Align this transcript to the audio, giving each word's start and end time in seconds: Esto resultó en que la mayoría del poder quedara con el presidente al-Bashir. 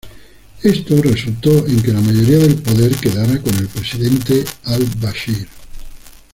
Esto 0.63 0.99
resultó 0.99 1.55
en 1.67 1.79
que 1.83 1.93
la 1.93 2.01
mayoría 2.01 2.39
del 2.39 2.55
poder 2.55 2.95
quedara 2.95 3.39
con 3.39 3.53
el 3.53 3.67
presidente 3.67 4.43
al-Bashir. 4.63 5.47